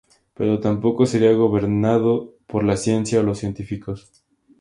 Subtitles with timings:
[0.33, 4.09] Pero tampoco sería gobernado por la ciencia o los científicos.